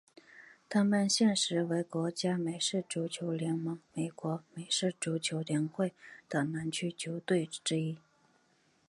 [0.67, 5.93] 他们现时为国家美式足球联盟美国美式足球联会
[6.27, 7.99] 的南区的球队之一。